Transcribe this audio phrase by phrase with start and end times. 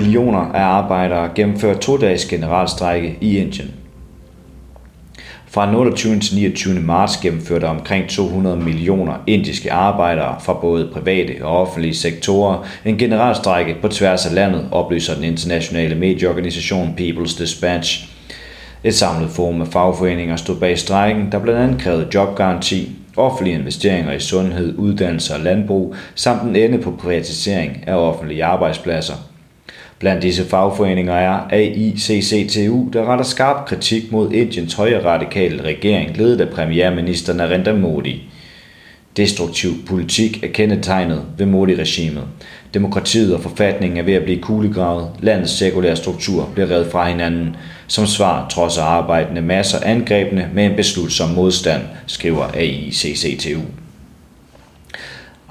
[0.00, 3.70] Millioner af arbejdere gennemfører to-dages generalstrække i Indien.
[5.48, 6.20] Fra 28.
[6.20, 6.80] til 29.
[6.80, 13.76] marts gennemførte omkring 200 millioner indiske arbejdere fra både private og offentlige sektorer en generalstrække
[13.82, 18.08] på tværs af landet, oplyser den internationale medieorganisation People's Dispatch.
[18.84, 24.12] Et samlet forum af fagforeninger stod bag strækken, der blandt andet krævede jobgaranti, offentlige investeringer
[24.12, 29.29] i sundhed, uddannelse og landbrug, samt en ende på privatisering af offentlige arbejdspladser.
[30.00, 36.40] Blandt disse fagforeninger er AICCTU, der retter skarp kritik mod Indiens højre radikale regering, ledet
[36.40, 38.22] af premierminister Narendra Modi.
[39.16, 42.24] Destruktiv politik er kendetegnet ved Modi-regimet.
[42.74, 45.10] Demokratiet og forfatningen er ved at blive kuglegravet.
[45.20, 47.56] Landets sekulære struktur bliver revet fra hinanden.
[47.86, 53.60] Som svar trodser arbejdende masser angrebene med en beslutsom modstand, skriver AICCTU.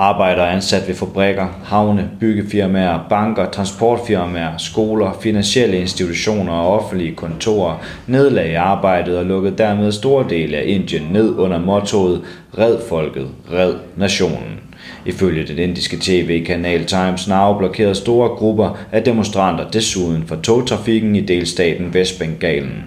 [0.00, 8.58] Arbejdere ansat ved fabrikker, havne, byggefirmaer, banker, transportfirmaer, skoler, finansielle institutioner og offentlige kontorer nedlagde
[8.58, 12.22] arbejdet og lukkede dermed store dele af Indien ned under mottoet
[12.58, 14.67] Red folket, red nationen.
[15.06, 21.20] Ifølge den indiske tv-kanal Times Now blokerede store grupper af demonstranter desuden for togtrafikken i
[21.20, 22.84] delstaten Vestbengalen.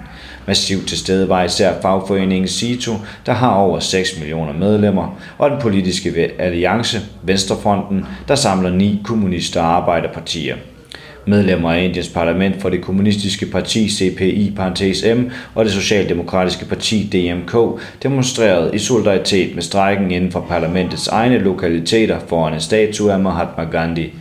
[0.48, 2.92] Massivt til stede var især fagforeningen SITO,
[3.26, 9.62] der har over 6 millioner medlemmer, og den politiske alliance, Venstrefronten, der samler ni kommunister
[9.62, 10.56] og arbejderpartier.
[11.26, 14.56] Medlemmer af Indiens parlament for det kommunistiske parti CPI
[15.16, 21.38] M og det socialdemokratiske parti DMK demonstrerede i solidaritet med strejken inden for parlamentets egne
[21.38, 24.14] lokaliteter foran en statue af Mahatma Gandhi.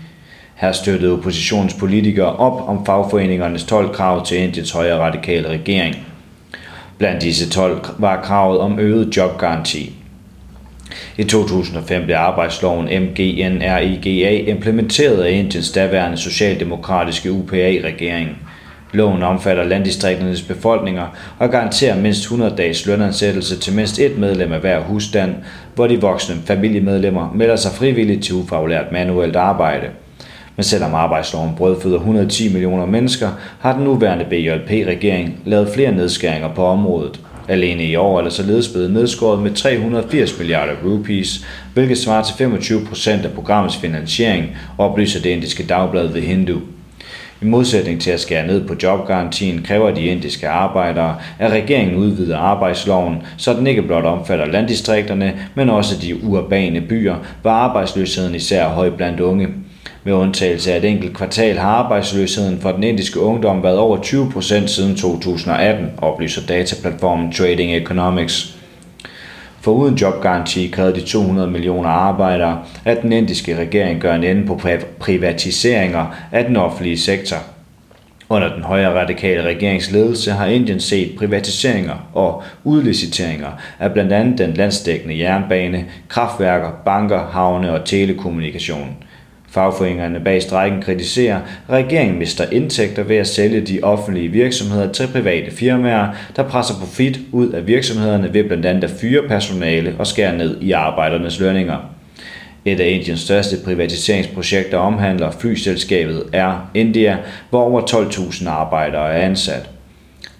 [0.55, 5.97] Her støttede oppositionspolitikere op om fagforeningernes 12 krav til Indiens højre radikale regering.
[6.99, 10.00] Blandt disse 12 var kravet om øget jobgaranti.
[11.21, 18.39] I 2005 blev arbejdsloven MGNRIGA implementeret af Indiens daværende socialdemokratiske UPA-regering.
[18.93, 21.07] Loven omfatter landdistrikternes befolkninger
[21.39, 25.35] og garanterer mindst 100 dages lønansættelse til mindst et medlem af hver husstand,
[25.75, 29.87] hvor de voksne familiemedlemmer melder sig frivilligt til ufaglært manuelt arbejde–
[30.57, 33.29] men selvom arbejdsloven brødføder 110 millioner mennesker,
[33.61, 37.21] har den nuværende BJP-regering lavet flere nedskæringer på området.
[37.51, 42.35] Alene i år er der således blevet nedskåret med 380 milliarder rupees, hvilket svarer til
[42.39, 46.61] 25 procent af programmets finansiering, oplyser det indiske dagblad The Hindu.
[47.43, 52.39] I modsætning til at skære ned på jobgarantien kræver de indiske arbejdere, at regeringen udvider
[52.39, 58.65] arbejdsloven, så den ikke blot omfatter landdistrikterne, men også de urbane byer, hvor arbejdsløsheden især
[58.65, 59.49] er høj blandt unge.
[60.05, 64.31] Med undtagelse af et enkelt kvartal har arbejdsløsheden for den indiske ungdom været over 20
[64.31, 68.57] procent siden 2018, oplyser dataplatformen Trading Economics.
[69.61, 74.47] For uden jobgaranti krævede de 200 millioner arbejdere, at den indiske regering gør en ende
[74.47, 74.61] på
[74.99, 77.37] privatiseringer af den offentlige sektor.
[78.29, 84.55] Under den højre radikale regeringsledelse har Indien set privatiseringer og udliciteringer af blandt andet den
[84.55, 88.97] landsdækkende jernbane, kraftværker, banker, havne og telekommunikation–
[89.51, 95.07] Fagforeningerne bag strækken kritiserer, at regeringen mister indtægter ved at sælge de offentlige virksomheder til
[95.07, 100.07] private firmaer, der presser profit ud af virksomhederne ved blandt andet at fyre personale og
[100.07, 101.77] skære ned i arbejdernes lønninger.
[102.65, 107.19] Et af Indiens største privatiseringsprojekter omhandler flyselskabet Air India,
[107.51, 109.71] hvor over 12.000 arbejdere er ansat.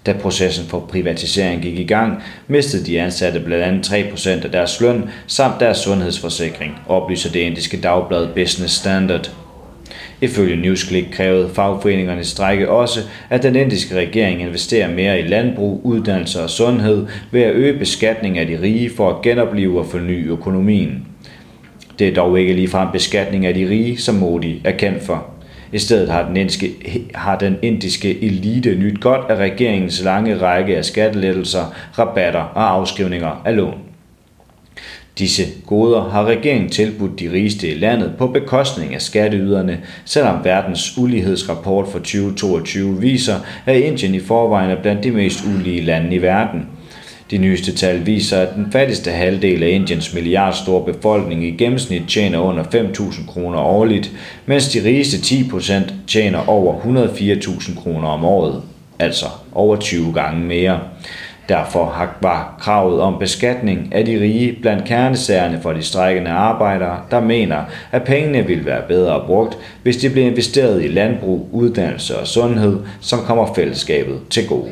[0.05, 4.81] Da processen for privatisering gik i gang, mistede de ansatte blandt andet 3% af deres
[4.81, 9.31] løn samt deres sundhedsforsikring, oplyser det indiske dagblad Business Standard.
[10.21, 16.43] Ifølge Newsclick krævede fagforeningerne strække også, at den indiske regering investerer mere i landbrug, uddannelse
[16.43, 21.05] og sundhed ved at øge beskatning af de rige for at genopleve og forny økonomien.
[21.99, 25.40] Det er dog ikke ligefrem beskatning af de rige, som Modi er kendt for.
[25.73, 26.75] I stedet har den, indiske,
[27.15, 33.41] har den indiske elite nyt godt af regeringens lange række af skattelettelser, rabatter og afskrivninger
[33.45, 33.77] af lån.
[35.17, 40.97] Disse goder har regeringen tilbudt de rigeste i landet på bekostning af skatteyderne, selvom verdens
[40.97, 43.35] ulighedsrapport for 2022 viser,
[43.65, 46.67] at Indien i forvejen er blandt de mest ulige lande i verden–
[47.31, 52.39] de nyeste tal viser, at den fattigste halvdel af Indiens milliardstore befolkning i gennemsnit tjener
[52.39, 54.11] under 5.000 kroner årligt,
[54.45, 55.73] mens de rigeste 10%
[56.07, 58.61] tjener over 104.000 kroner om året,
[58.99, 60.79] altså over 20 gange mere.
[61.49, 67.21] Derfor var kravet om beskatning af de rige blandt kernesagerne for de strækkende arbejdere, der
[67.21, 67.57] mener,
[67.91, 72.79] at pengene ville være bedre brugt, hvis de blev investeret i landbrug, uddannelse og sundhed,
[73.01, 74.71] som kommer fællesskabet til gode.